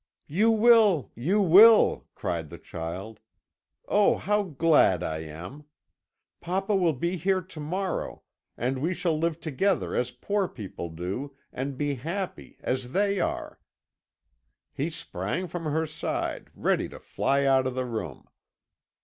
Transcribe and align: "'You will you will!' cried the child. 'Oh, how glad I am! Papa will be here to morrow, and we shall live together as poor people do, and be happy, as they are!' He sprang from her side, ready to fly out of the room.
"'You 0.25 0.49
will 0.49 1.11
you 1.13 1.39
will!' 1.39 2.07
cried 2.15 2.49
the 2.49 2.57
child. 2.57 3.19
'Oh, 3.87 4.15
how 4.17 4.41
glad 4.41 5.03
I 5.03 5.19
am! 5.19 5.65
Papa 6.39 6.75
will 6.75 6.93
be 6.93 7.17
here 7.17 7.39
to 7.43 7.59
morrow, 7.59 8.23
and 8.57 8.79
we 8.79 8.95
shall 8.95 9.15
live 9.15 9.39
together 9.39 9.93
as 9.95 10.09
poor 10.09 10.47
people 10.47 10.89
do, 10.89 11.35
and 11.53 11.77
be 11.77 11.93
happy, 11.93 12.57
as 12.61 12.93
they 12.93 13.19
are!' 13.19 13.59
He 14.73 14.89
sprang 14.89 15.45
from 15.45 15.65
her 15.65 15.85
side, 15.85 16.49
ready 16.55 16.89
to 16.89 16.97
fly 16.97 17.43
out 17.45 17.67
of 17.67 17.75
the 17.75 17.85
room. 17.85 18.25